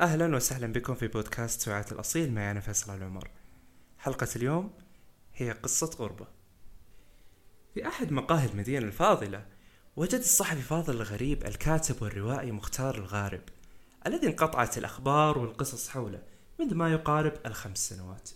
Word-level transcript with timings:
أهلا 0.00 0.36
وسهلا 0.36 0.72
بكم 0.72 0.94
في 0.94 1.08
بودكاست 1.08 1.60
سعات 1.60 1.92
الأصيل 1.92 2.32
معي 2.32 2.50
أنا 2.50 2.60
فيصل 2.60 2.96
العمر. 2.96 3.30
حلقة 3.98 4.28
اليوم 4.36 4.72
هي 5.34 5.52
قصة 5.52 5.90
غربة. 5.98 6.26
في 7.74 7.88
أحد 7.88 8.12
مقاهي 8.12 8.46
المدينة 8.46 8.86
الفاضلة 8.86 9.46
وجد 9.96 10.18
الصحفي 10.18 10.62
فاضل 10.62 10.94
الغريب 10.94 11.46
الكاتب 11.46 12.02
والروائي 12.02 12.52
مختار 12.52 12.94
الغارب 12.94 13.40
الذي 14.06 14.26
انقطعت 14.26 14.78
الأخبار 14.78 15.38
والقصص 15.38 15.88
حوله 15.88 16.22
منذ 16.60 16.74
ما 16.74 16.92
يقارب 16.92 17.32
الخمس 17.46 17.88
سنوات. 17.88 18.30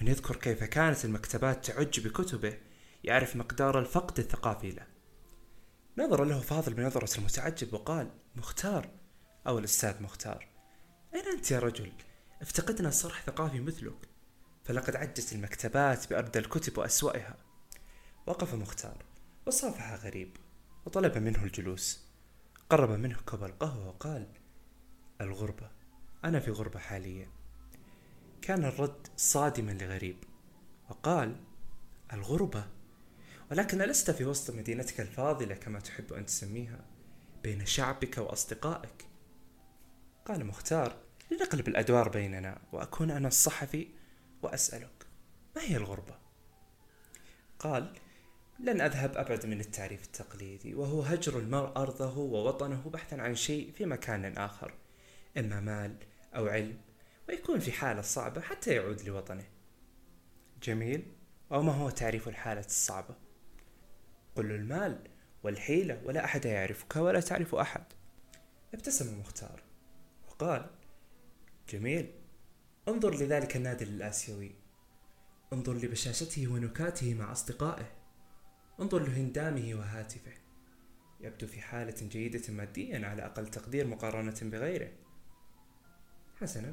من 0.00 0.08
يذكر 0.08 0.36
كيف 0.36 0.64
كانت 0.64 1.04
المكتبات 1.04 1.66
تعج 1.66 2.00
بكتبه 2.00 2.58
يعرف 3.04 3.36
مقدار 3.36 3.78
الفقد 3.78 4.18
الثقافي 4.18 4.70
له. 4.70 4.86
نظر 5.98 6.24
له 6.24 6.40
فاضل 6.40 6.74
بنظرة 6.74 7.18
المتعجب 7.18 7.74
وقال 7.74 8.10
مختار 8.36 8.88
أو 9.46 9.58
الأستاذ 9.58 10.02
مختار. 10.02 10.49
أين 11.14 11.28
أنت 11.28 11.50
يا 11.50 11.58
رجل؟ 11.58 11.92
افتقدنا 12.42 12.90
صرح 12.90 13.22
ثقافي 13.22 13.60
مثلك. 13.60 14.08
فلقد 14.64 14.96
عجت 14.96 15.32
المكتبات 15.32 16.10
بأردى 16.10 16.38
الكتب 16.38 16.78
وأسوأها. 16.78 17.36
وقف 18.26 18.54
مختار 18.54 19.04
وصافح 19.46 19.94
غريب 19.94 20.36
وطلب 20.86 21.18
منه 21.18 21.44
الجلوس. 21.44 22.04
قرب 22.70 22.90
منه 22.90 23.18
كوب 23.26 23.44
القهوة 23.44 23.88
وقال 23.88 24.26
الغربة 25.20 25.70
أنا 26.24 26.40
في 26.40 26.50
غربة 26.50 26.78
حاليا. 26.78 27.28
كان 28.42 28.64
الرد 28.64 29.06
صادما 29.16 29.70
لغريب 29.70 30.16
وقال 30.88 31.36
الغربة؟ 32.12 32.64
ولكن 33.50 33.78
لست 33.78 34.10
في 34.10 34.24
وسط 34.24 34.54
مدينتك 34.54 35.00
الفاضلة 35.00 35.54
كما 35.54 35.80
تحب 35.80 36.12
أن 36.12 36.26
تسميها 36.26 36.84
بين 37.42 37.66
شعبك 37.66 38.18
وأصدقائك. 38.18 39.09
قال 40.30 40.46
مختار 40.46 40.96
لنقلب 41.30 41.68
الأدوار 41.68 42.08
بيننا 42.08 42.58
وأكون 42.72 43.10
أنا 43.10 43.28
الصحفي 43.28 43.88
وأسألك 44.42 45.06
ما 45.56 45.62
هي 45.62 45.76
الغربة؟ 45.76 46.18
قال 47.58 47.92
لن 48.60 48.80
أذهب 48.80 49.16
أبعد 49.16 49.46
من 49.46 49.60
التعريف 49.60 50.04
التقليدي 50.04 50.74
وهو 50.74 51.02
هجر 51.02 51.38
المرء 51.38 51.76
أرضه 51.76 52.18
ووطنه 52.18 52.90
بحثا 52.90 53.14
عن 53.14 53.34
شيء 53.34 53.72
في 53.72 53.86
مكان 53.86 54.36
آخر 54.38 54.74
إما 55.38 55.60
مال 55.60 55.96
أو 56.36 56.46
علم 56.46 56.80
ويكون 57.28 57.60
في 57.60 57.72
حالة 57.72 58.02
صعبة 58.02 58.40
حتى 58.40 58.74
يعود 58.74 59.02
لوطنه. 59.02 59.44
جميل 60.62 61.12
وما 61.50 61.72
هو 61.72 61.90
تعريف 61.90 62.28
الحالة 62.28 62.60
الصعبة؟ 62.60 63.14
قل 64.36 64.50
المال 64.50 65.08
والحيلة 65.42 66.02
ولا 66.04 66.24
أحد 66.24 66.44
يعرفك 66.44 66.96
ولا 66.96 67.20
تعرف 67.20 67.54
أحد. 67.54 67.84
ابتسم 68.74 69.20
مختار. 69.20 69.69
وقال 70.40 70.70
جميل. 71.68 72.12
انظر 72.88 73.14
لذلك 73.14 73.56
النادل 73.56 73.88
الآسيوي. 73.88 74.54
انظر 75.52 75.74
لبشاشته 75.74 76.48
ونكاته 76.48 77.14
مع 77.14 77.32
أصدقائه. 77.32 77.92
انظر 78.80 79.08
لهندامه 79.08 79.74
وهاتفه. 79.74 80.32
يبدو 81.20 81.46
في 81.46 81.60
حالة 81.60 82.08
جيدة 82.08 82.52
ماديا 82.52 83.06
على 83.06 83.26
أقل 83.26 83.46
تقدير 83.46 83.86
مقارنة 83.86 84.36
بغيره. 84.42 84.92
حسنا. 86.36 86.72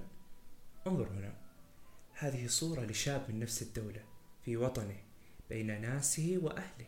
انظر 0.88 1.10
هنا. 1.10 1.34
هذه 2.14 2.48
صورة 2.48 2.82
لشاب 2.82 3.30
من 3.30 3.40
نفس 3.40 3.62
الدولة 3.62 4.04
في 4.46 4.58
وطنه 4.58 4.98
بين 5.50 5.82
ناسه 5.82 6.40
وأهله 6.42 6.88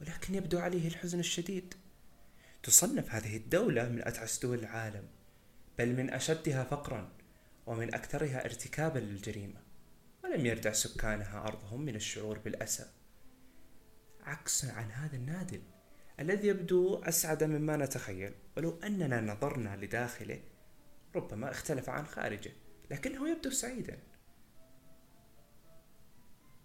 ولكن 0.00 0.34
يبدو 0.34 0.58
عليه 0.58 0.88
الحزن 0.88 1.18
الشديد. 1.18 1.74
تصنف 2.62 3.14
هذه 3.14 3.36
الدولة 3.36 3.88
من 3.88 4.08
أتعس 4.08 4.38
دول 4.42 4.58
العالم. 4.58 5.23
بل 5.78 5.96
من 5.96 6.10
أشدها 6.10 6.64
فقرا 6.64 7.12
ومن 7.66 7.94
أكثرها 7.94 8.44
ارتكابا 8.44 8.98
للجريمة 8.98 9.60
ولم 10.24 10.46
يردع 10.46 10.72
سكانها 10.72 11.48
أرضهم 11.48 11.80
من 11.80 11.96
الشعور 11.96 12.38
بالأسى. 12.38 12.86
عكسا 14.20 14.66
عن 14.66 14.90
هذا 14.90 15.16
النادل 15.16 15.62
الذي 16.20 16.48
يبدو 16.48 16.94
أسعد 16.98 17.44
مما 17.44 17.76
نتخيل 17.76 18.34
ولو 18.56 18.78
أننا 18.84 19.20
نظرنا 19.20 19.76
لداخله 19.76 20.40
ربما 21.16 21.50
اختلف 21.50 21.88
عن 21.88 22.06
خارجه 22.06 22.52
لكنه 22.90 23.30
يبدو 23.30 23.50
سعيدا. 23.50 23.98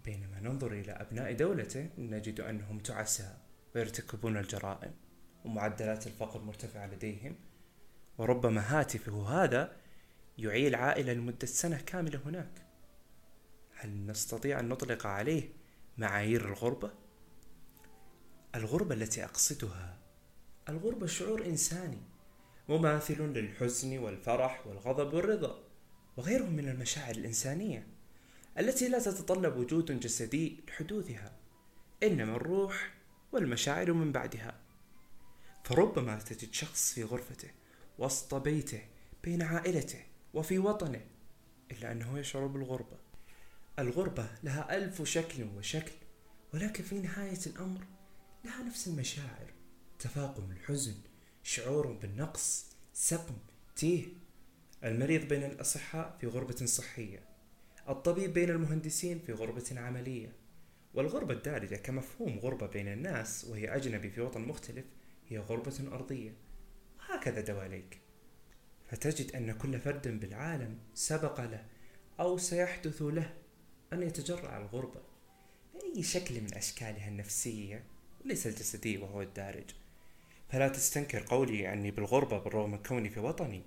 بينما 0.06 0.40
ننظر 0.40 0.72
إلى 0.72 0.92
أبناء 0.92 1.34
دولته 1.34 1.90
نجد 1.98 2.42
أنهم 2.42 2.80
تعساء 2.80 3.42
ويرتكبون 3.76 4.38
الجرائم 4.38 4.94
ومعدلات 5.46 6.08
الفقر 6.08 6.42
مرتفعة 6.42 6.88
لديهم 6.88 7.36
وربما 8.20 8.62
هاتفه 8.62 9.44
هذا 9.44 9.76
يعيل 10.38 10.76
عائلة 10.76 11.14
لمدة 11.14 11.48
سنة 11.48 11.78
كاملة 11.78 12.20
هناك 12.26 12.66
هل 13.76 14.06
نستطيع 14.06 14.60
أن 14.60 14.70
نطلق 14.70 15.06
عليه 15.06 15.50
معايير 15.98 16.46
الغربة؟ 16.46 16.92
الغربة 18.56 18.96
التي 18.96 19.26
أقصدها 19.26 19.98
الغربة 20.70 21.08
شعور 21.08 21.46
إنساني 21.46 22.02
مماثل 22.70 23.22
للحزن 23.22 23.98
والفرح 23.98 24.68
والغضب 24.68 25.14
والرضا 25.14 25.64
وغيرهم 26.18 26.54
من 26.54 26.70
المشاعر 26.70 27.16
الإنسانية 27.16 27.88
التي 28.60 28.88
لا 28.88 29.00
تتطلب 29.00 29.58
وجود 29.58 30.00
جسدي 30.00 30.60
لحدوثها 30.68 31.32
إنما 32.04 32.36
الروح 32.36 32.94
والمشاعر 33.32 33.94
من 33.94 34.12
بعدها 34.12 34.60
فربما 35.64 36.20
تجد 36.20 36.54
شخص 36.54 36.94
في 36.94 37.04
غرفته 37.04 37.50
وسط 38.00 38.36
بيته 38.36 38.82
بين 39.24 39.42
عائلته 39.42 40.00
وفي 40.34 40.60
وطنه 40.60 41.02
إلا 41.72 41.92
أنه 41.92 42.20
يشعر 42.20 42.48
بالغربة. 42.48 42.98
الغربة 43.80 44.30
لها 44.44 44.78
ألف 44.78 45.02
شكل 45.02 45.44
وشكل 45.58 45.92
ولكن 46.54 46.84
في 46.84 47.00
نهاية 47.00 47.40
الأمر 47.48 47.82
لها 48.46 48.64
نفس 48.64 48.88
المشاعر. 48.88 49.54
تفاقم 50.00 50.52
الحزن 50.52 50.96
شعور 51.44 51.88
بالنقص 51.88 52.66
سقم 52.94 53.36
تيه. 53.76 54.06
المريض 54.84 55.28
بين 55.28 55.44
الأصحاء 55.44 56.18
في 56.22 56.28
غربة 56.28 56.66
صحية. 56.66 57.20
الطبيب 57.90 58.34
بين 58.34 58.50
المهندسين 58.50 59.20
في 59.20 59.34
غربة 59.34 59.80
عملية. 59.80 60.32
والغربة 60.94 61.34
الدارجة 61.34 61.76
كمفهوم 61.76 62.40
غربة 62.40 62.68
بين 62.68 62.88
الناس 62.88 63.46
وهي 63.46 63.76
أجنبي 63.76 64.10
في 64.10 64.22
وطن 64.22 64.42
مختلف 64.42 64.86
هي 65.28 65.40
غربة 65.40 65.90
أرضية. 65.92 66.49
وهكذا 67.10 67.42
دواليك. 67.42 68.02
فتجد 68.88 69.36
أن 69.36 69.52
كل 69.52 69.80
فرد 69.80 70.08
بالعالم 70.08 70.80
سبق 70.94 71.42
له 71.42 71.66
أو 72.20 72.38
سيحدث 72.38 73.02
له 73.02 73.34
أن 73.94 74.04
يتجرع 74.04 74.58
الغربة. 74.58 75.02
بأي 75.74 76.04
شكل 76.04 76.42
من 76.42 76.54
أشكالها 76.54 77.08
النفسية؟ 77.08 77.84
وليس 78.26 78.48
الجسدي 78.48 78.98
وهو 78.98 79.22
الدارج. 79.22 79.70
فلا 80.50 80.68
تستنكر 80.68 81.26
قولي 81.28 81.74
أني 81.74 81.92
بالغربة 81.92 82.40
بالرغم 82.40 82.72
من 82.72 82.84
كوني 82.84 83.10
في 83.10 83.20
وطني. 83.20 83.64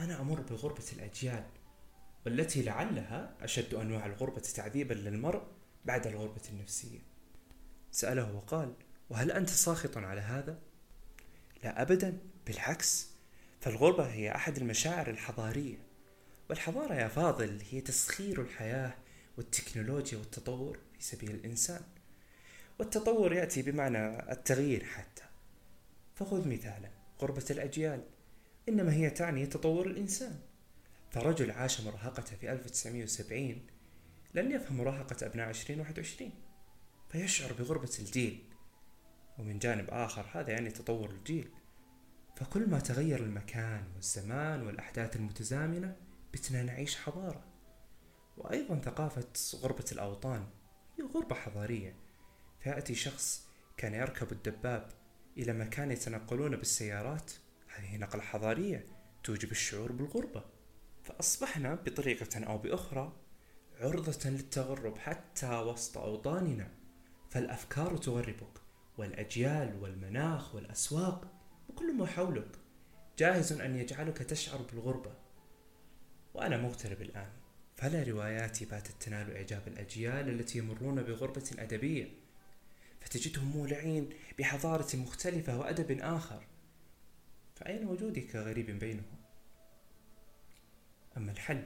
أنا 0.00 0.20
أمر 0.20 0.40
بغربة 0.40 0.84
الأجيال 0.92 1.44
والتي 2.26 2.62
لعلها 2.62 3.36
أشد 3.40 3.74
أنواع 3.74 4.06
الغربة 4.06 4.40
تعذيبا 4.40 4.94
للمرء 4.94 5.42
بعد 5.84 6.06
الغربة 6.06 6.42
النفسية. 6.50 6.98
سأله 7.90 8.36
وقال 8.36 8.74
وهل 9.10 9.32
أنت 9.32 9.50
ساخط 9.50 9.96
على 9.96 10.20
هذا؟ 10.20 10.58
لا 11.64 11.82
أبدا. 11.82 12.18
بالعكس 12.50 13.08
فالغربة 13.60 14.04
هي 14.12 14.34
أحد 14.34 14.56
المشاعر 14.56 15.10
الحضارية. 15.10 15.78
والحضارة 16.48 16.94
يا 16.94 17.08
فاضل 17.08 17.62
هي 17.70 17.80
تسخير 17.80 18.40
الحياة 18.40 18.94
والتكنولوجيا 19.36 20.18
والتطور 20.18 20.78
في 20.98 21.02
سبيل 21.04 21.30
الإنسان. 21.30 21.82
والتطور 22.78 23.32
يأتي 23.32 23.62
بمعنى 23.62 24.32
التغيير 24.32 24.84
حتى. 24.84 25.22
فخذ 26.14 26.48
مثالا 26.48 26.90
غربة 27.22 27.44
الأجيال. 27.50 28.04
إنما 28.68 28.92
هي 28.92 29.10
تعني 29.10 29.46
تطور 29.46 29.86
الإنسان. 29.86 30.40
فرجل 31.10 31.50
عاش 31.50 31.80
مراهقته 31.80 32.36
في 32.36 32.52
1970 32.52 33.66
لن 34.34 34.52
يفهم 34.52 34.76
مراهقة 34.76 35.26
أبناء 35.26 35.48
2021 35.48 36.30
فيشعر 37.12 37.52
بغربة 37.52 37.92
الجيل. 37.98 38.44
ومن 39.38 39.58
جانب 39.58 39.90
آخر 39.90 40.26
هذا 40.32 40.50
يعني 40.50 40.70
تطور 40.70 41.10
الجيل. 41.10 41.48
فكل 42.40 42.70
ما 42.70 42.78
تغير 42.78 43.20
المكان 43.20 43.84
والزمان 43.94 44.66
والأحداث 44.66 45.16
المتزامنة 45.16 45.96
بتنا 46.32 46.62
نعيش 46.62 46.96
حضارة. 46.96 47.44
وأيضا 48.36 48.80
ثقافة 48.80 49.26
غربة 49.54 49.84
الأوطان 49.92 50.46
هي 50.98 51.04
غربة 51.04 51.34
حضارية. 51.34 51.94
فيأتي 52.60 52.94
شخص 52.94 53.48
كان 53.76 53.94
يركب 53.94 54.32
الدباب 54.32 54.90
إلى 55.38 55.52
مكان 55.52 55.90
يتنقلون 55.90 56.56
بالسيارات. 56.56 57.32
هذه 57.74 57.96
نقلة 57.96 58.22
حضارية 58.22 58.86
توجب 59.24 59.50
الشعور 59.50 59.92
بالغربة. 59.92 60.44
فأصبحنا 61.04 61.74
بطريقة 61.74 62.44
أو 62.44 62.58
بأخرى 62.58 63.12
عرضة 63.80 64.30
للتغرب 64.30 64.98
حتى 64.98 65.58
وسط 65.58 65.98
أوطاننا. 65.98 66.68
فالأفكار 67.30 67.96
تغربك 67.96 68.60
والأجيال 68.98 69.82
والمناخ 69.82 70.54
والأسواق 70.54 71.39
وكل 71.80 71.94
ما 71.94 72.06
حولك 72.06 72.58
جاهز 73.18 73.52
أن 73.52 73.76
يجعلك 73.76 74.18
تشعر 74.18 74.62
بالغربة. 74.62 75.12
وأنا 76.34 76.56
مغترب 76.56 77.02
الآن 77.02 77.30
فلا 77.76 78.02
رواياتي 78.02 78.64
باتت 78.64 79.02
تنال 79.02 79.36
إعجاب 79.36 79.68
الأجيال 79.68 80.28
التي 80.28 80.58
يمرون 80.58 81.02
بغربة 81.02 81.50
أدبية. 81.58 82.08
فتجدهم 83.00 83.44
مولعين 83.44 84.10
بحضارة 84.38 84.96
مختلفة 84.96 85.58
وأدب 85.58 85.98
آخر. 86.00 86.46
فأين 87.54 87.86
وجودي 87.86 88.20
كغريب 88.20 88.70
بينهم؟ 88.70 89.20
أما 91.16 91.32
الحل 91.32 91.64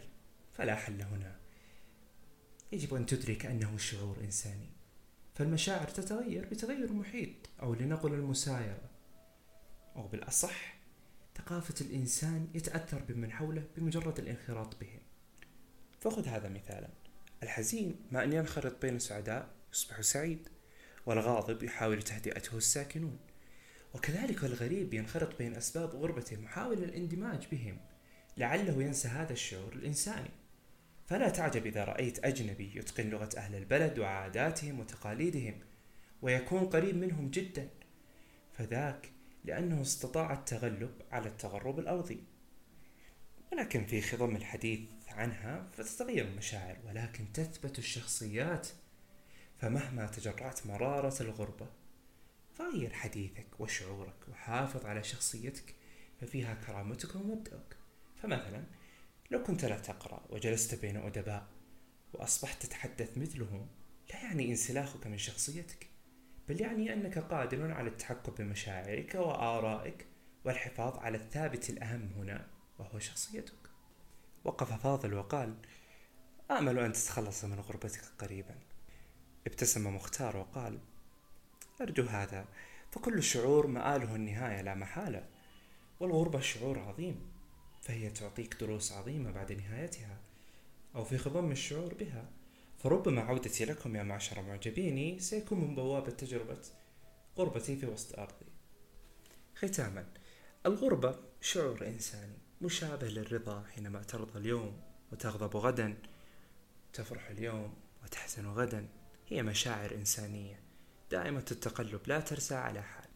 فلا 0.52 0.75
حل 0.75 1.02
هنا. 1.02 1.37
يجب 2.72 2.94
أن 2.94 3.06
تدرك 3.06 3.46
أنه 3.46 3.78
شعور 3.78 4.16
إنساني. 4.20 4.70
فالمشاعر 5.34 5.88
تتغير 5.88 6.44
بتغير 6.44 6.84
المحيط 6.84 7.50
أو 7.62 7.75
لنقل 7.75 8.14
المسايرة. 8.14 8.94
أو 9.96 10.06
بالأصح 10.06 10.75
ثقافة 11.38 11.75
الإنسان 11.87 12.49
يتأثر 12.55 13.02
بمن 13.08 13.32
حوله 13.32 13.64
بمجرد 13.76 14.19
الانخراط 14.19 14.81
بهم 14.81 15.00
فخذ 16.00 16.29
هذا 16.29 16.49
مثالا. 16.49 16.88
الحزين 17.43 17.96
مع 18.12 18.25
أن 18.25 18.32
ينخرط 18.32 18.82
بين 18.82 18.96
السعداء 18.96 19.49
يصبح 19.73 20.00
سعيد 20.00 20.49
والغاضب 21.06 21.62
يحاول 21.62 22.02
تهدئته 22.02 22.56
الساكنون. 22.56 23.19
وكذلك 23.94 24.44
الغريب 24.44 24.94
ينخرط 24.94 25.38
بين 25.38 25.55
أسباب 25.55 25.91
غربته 25.91 26.37
محاولا 26.37 26.85
الاندماج 26.85 27.47
بهم 27.52 27.81
لعله 28.37 28.82
ينسى 28.82 29.08
هذا 29.08 29.32
الشعور 29.32 29.73
الإنساني. 29.73 30.31
فلا 31.06 31.29
تعجب 31.29 31.67
إذا 31.67 31.85
رأيت 31.85 32.25
أجنبي 32.25 32.73
يتقن 32.79 33.11
لغة 33.11 33.31
أهل 33.37 33.55
البلد 33.55 33.99
وعاداتهم 33.99 34.81
وتقاليدهم 34.81 35.61
ويكون 36.23 36.67
قريب 36.67 36.97
منهم 36.97 37.31
جدا. 37.31 37.69
فذاك 38.52 39.13
لأنه 39.44 39.82
استطاع 39.82 40.32
التغلب 40.32 41.02
على 41.11 41.29
التغرب 41.29 41.79
الأرضي. 41.79 42.25
ولكن 43.52 43.87
في 43.87 44.02
خضم 44.02 44.37
الحديث 44.37 44.81
عنها 45.08 45.70
فتتغير 45.73 46.25
المشاعر 46.25 46.76
ولكن 46.87 47.32
تثبت 47.32 47.79
الشخصيات. 47.79 48.69
فمهما 49.58 50.06
تجرعت 50.06 50.67
مرارة 50.67 51.23
الغربة 51.23 51.67
فغير 52.55 52.93
حديثك 52.93 53.61
وشعورك 53.61 54.29
وحافظ 54.29 54.87
على 54.87 55.05
شخصيتك 55.05 55.75
ففيها 56.20 56.55
كرامتك 56.55 57.14
ومبدأك. 57.14 57.76
فمثلا 58.23 58.64
لو 59.31 59.43
كنت 59.43 59.64
لا 59.64 59.79
تقرأ 59.79 60.26
وجلست 60.31 60.75
بين 60.75 60.97
أدباء 60.97 61.47
وأصبحت 62.12 62.62
تتحدث 62.62 63.19
مثلهم 63.19 63.69
لا 64.11 64.20
يعني 64.20 64.50
انسلاخك 64.50 65.06
من 65.06 65.19
شخصيتك. 65.19 65.94
بل 66.49 66.61
يعني 66.61 66.93
أنك 66.93 67.19
قادر 67.19 67.73
على 67.73 67.88
التحكم 67.88 68.32
بمشاعرك 68.38 69.14
وآرائك 69.14 70.06
والحفاظ 70.44 70.99
على 70.99 71.17
الثابت 71.17 71.70
الأهم 71.70 72.11
هنا 72.17 72.46
وهو 72.79 72.99
شخصيتك. 72.99 73.70
وقف 74.44 74.73
فاضل 74.73 75.14
وقال 75.14 75.55
آمل 76.50 76.79
أن 76.79 76.93
تتخلص 76.93 77.44
من 77.44 77.61
غربتك 77.61 78.05
قريبا. 78.19 78.55
ابتسم 79.46 79.94
مختار 79.94 80.37
وقال 80.37 80.79
أرجو 81.81 82.05
هذا 82.05 82.49
فكل 82.93 83.23
شعور 83.23 83.67
مآله 83.67 84.14
النهاية 84.14 84.62
لا 84.62 84.75
محالة 84.75 85.26
والغربة 86.00 86.40
شعور 86.40 86.79
عظيم 86.79 87.32
فهي 87.82 88.11
تعطيك 88.11 88.55
دروس 88.61 88.93
عظيمة 88.93 89.31
بعد 89.31 89.52
نهايتها 89.52 90.19
أو 90.94 91.05
في 91.05 91.19
خضم 91.19 91.50
الشعور 91.50 91.94
بها 91.94 92.31
فربما 92.84 93.22
عودتي 93.22 93.64
لكم 93.64 93.96
يا 93.96 94.02
معشر 94.02 94.42
معجبيني 94.42 95.20
سيكون 95.20 95.60
من 95.60 95.75
بوابة 95.75 96.10
تجربة 96.10 96.62
غربتي 97.38 97.76
في 97.76 97.86
وسط 97.86 98.19
أرضي. 98.19 98.46
ختاما 99.56 100.06
الغربة 100.66 101.19
شعور 101.40 101.86
إنساني 101.86 102.38
مشابه 102.60 103.08
للرضا 103.08 103.64
حينما 103.75 104.02
ترضى 104.02 104.38
اليوم 104.38 104.81
وتغضب 105.12 105.56
غدا 105.56 105.96
تفرح 106.92 107.31
اليوم 107.31 107.75
وتحزن 108.02 108.46
غدا. 108.46 108.88
هي 109.28 109.42
مشاعر 109.42 109.94
إنسانية 109.94 110.60
دائمة 111.10 111.44
التقلب 111.50 112.00
لا 112.06 112.20
ترسى 112.20 112.54
على 112.54 112.82
حال. 112.82 113.08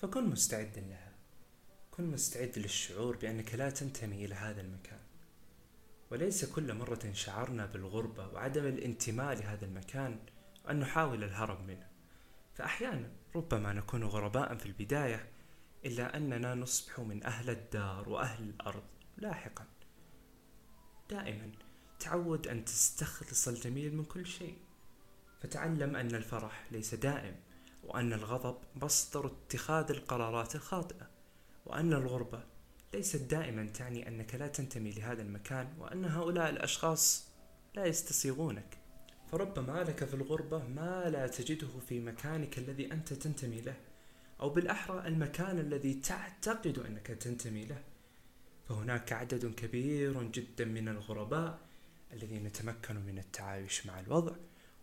فكن 0.00 0.24
مستعدا 0.24 0.80
لها 0.80 1.12
كن 1.90 2.04
مستعد 2.04 2.58
للشعور 2.58 3.16
بأنك 3.16 3.54
لا 3.54 3.70
تنتمي 3.70 4.24
إلى 4.24 4.34
هذا 4.34 4.60
المكان. 4.60 5.00
وليس 6.12 6.44
كل 6.44 6.74
مرة 6.74 7.12
شعرنا 7.12 7.66
بالغربة 7.66 8.26
وعدم 8.28 8.66
الانتماء 8.66 9.34
لهذا 9.34 9.64
المكان 9.66 10.18
أن 10.70 10.80
نحاول 10.80 11.24
الهرب 11.24 11.66
منه. 11.66 11.86
فأحيانا 12.54 13.10
ربما 13.36 13.72
نكون 13.72 14.04
غرباء 14.04 14.56
في 14.56 14.66
البداية 14.66 15.28
إلا 15.84 16.16
أننا 16.16 16.54
نصبح 16.54 17.00
من 17.00 17.24
أهل 17.24 17.50
الدار 17.50 18.08
وأهل 18.08 18.44
الأرض 18.44 18.82
لاحقا. 19.16 19.64
دائما 21.10 21.52
تعود 22.00 22.48
أن 22.48 22.64
تستخلص 22.64 23.48
الجميل 23.48 23.96
من 23.96 24.04
كل 24.04 24.26
شيء. 24.26 24.58
فتعلم 25.40 25.96
أن 25.96 26.14
الفرح 26.14 26.66
ليس 26.72 26.94
دائم 26.94 27.36
وأن 27.82 28.12
الغضب 28.12 28.56
مصدر 28.82 29.26
اتخاذ 29.26 29.90
القرارات 29.90 30.54
الخاطئة 30.54 31.10
وأن 31.66 31.92
الغربة 31.92 32.51
ليست 32.94 33.16
دائما 33.16 33.66
تعني 33.66 34.08
أنك 34.08 34.34
لا 34.34 34.46
تنتمي 34.46 34.90
لهذا 34.90 35.22
المكان 35.22 35.68
وأن 35.78 36.04
هؤلاء 36.04 36.50
الأشخاص 36.50 37.28
لا 37.74 37.86
يستصيغونك. 37.86 38.78
فربما 39.30 39.82
لك 39.82 40.04
في 40.04 40.14
الغربة 40.14 40.68
ما 40.68 41.10
لا 41.10 41.26
تجده 41.26 41.68
في 41.88 42.00
مكانك 42.00 42.58
الذي 42.58 42.92
أنت 42.92 43.12
تنتمي 43.12 43.60
له 43.60 43.74
أو 44.40 44.48
بالأحرى 44.50 45.06
المكان 45.06 45.58
الذي 45.58 45.94
تعتقد 45.94 46.78
أنك 46.78 47.06
تنتمي 47.06 47.64
له. 47.64 47.82
فهناك 48.68 49.12
عدد 49.12 49.54
كبير 49.54 50.22
جدا 50.22 50.64
من 50.64 50.88
الغرباء 50.88 51.58
الذين 52.12 52.46
يتمكنوا 52.46 53.02
من 53.02 53.18
التعايش 53.18 53.86
مع 53.86 54.00
الوضع 54.00 54.32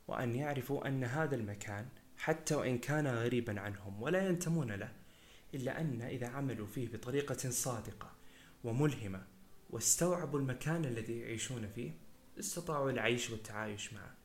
وأن 0.08 0.36
يعرفوا 0.36 0.88
أن 0.88 1.04
هذا 1.04 1.36
المكان 1.36 1.86
حتى 2.18 2.56
وإن 2.56 2.78
كان 2.78 3.08
غريبا 3.08 3.60
عنهم 3.60 4.02
ولا 4.02 4.28
ينتمون 4.28 4.72
له. 4.72 4.92
إلا 5.54 5.82
أن 5.82 6.02
إذا 6.02 6.28
عملوا 6.28 6.68
فيه 6.68 6.88
بطريقة 6.88 7.50
صادقة 7.50 8.12
وملهمة 8.64 9.28
واستوعبوا 9.70 10.40
المكان 10.40 10.86
الذي 10.86 11.20
يعيشون 11.20 11.68
فيه 11.76 11.92
استطاعوا 12.40 12.92
العيش 12.92 13.30
والتعايش 13.30 13.94
معه. 13.94 14.16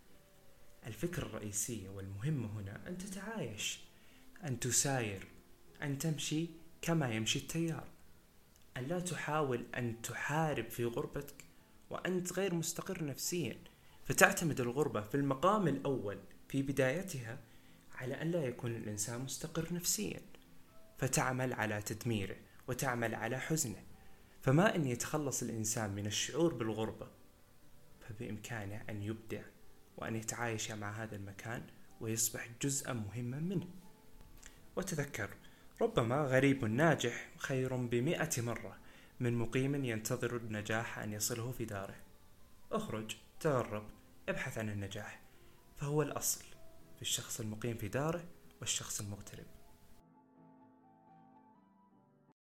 الفكرة 0.87 1.26
الرئيسية 1.26 1.88
والمهمة 1.88 2.61
هنا 2.61 2.88
أن 2.88 2.99
تتعايش 2.99 3.81
أن 4.44 4.61
تساير 4.61 5.29
أن 5.82 5.99
تمشي 5.99 6.47
كما 6.82 7.15
يمشي 7.15 7.38
التيار. 7.38 7.88
أن 8.77 8.85
لا 8.85 9.00
تحاول 9.00 9.67
أن 9.75 10.03
تحارب 10.03 10.69
في 10.69 10.84
غربتك 10.84 11.44
وأنت 11.91 12.32
غير 12.32 12.55
مستقر 12.55 13.05
نفسيا. 13.05 13.56
فتعتمد 14.05 14.60
الغربة 14.60 15.01
في 15.01 15.15
المقام 15.15 15.69
الأول 15.69 16.19
في 16.48 16.63
بدايتها 16.63 17.39
على 17.94 18.22
أن 18.22 18.31
لا 18.31 18.44
يكون 18.44 18.77
الإنسان 18.77 19.20
مستقر 19.20 19.75
نفسيا. 19.75 20.20
فتعمل 20.98 21.53
على 21.53 21.82
تدميره 21.82 22.36
وتعمل 22.69 23.15
على 23.15 23.39
حزنه. 23.39 23.82
فما 24.43 24.74
أن 24.74 24.86
يتخلص 24.86 25.43
الإنسان 25.43 25.91
من 25.91 26.06
الشعور 26.06 26.55
بالغربة 26.55 27.08
فبإمكانه 28.01 28.84
أن 28.91 29.03
يبدع 29.03 29.43
وأن 29.96 30.17
يتعايش 30.17 30.70
مع 30.70 30.91
هذا 30.91 31.17
المكان 31.17 31.63
ويصبح 32.01 32.48
جزءا 32.63 32.93
مهما 32.93 33.41
منه. 33.41 33.69
وتذكر 34.77 35.31
ربما 35.81 36.17
غريب 36.17 36.65
ناجح 36.65 37.29
خير 37.39 37.77
بمئة 37.77 38.43
مرة 38.43 38.79
من 39.20 39.34
مقيم 39.34 39.84
ينتظر 39.84 40.36
النجاح 40.36 40.98
أن 40.98 41.13
يصله 41.13 41.53
في 41.53 41.65
داره. 41.65 41.96
اخرج 42.72 43.17
تغرب 43.41 43.86
ابحث 44.29 44.58
عن 44.58 44.69
النجاح. 44.69 45.20
فهو 45.77 46.03
الأصل 46.03 46.44
في 46.96 47.03
الشخص 47.03 47.41
المقيم 47.41 47.77
في 47.77 47.89
داره 47.89 48.24
والشخص 48.60 49.01
المغترب. 49.01 49.54